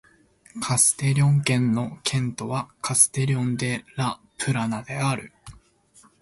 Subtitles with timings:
[0.59, 5.31] カステリョン県の県都はカステリョン・デ・ラ・プラナである